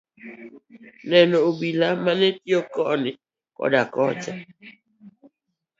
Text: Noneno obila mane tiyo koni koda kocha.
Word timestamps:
Noneno 1.07 1.37
obila 1.47 1.87
mane 2.03 2.27
tiyo 2.39 2.59
koni 2.73 3.11
koda 3.55 3.81
kocha. 3.93 4.33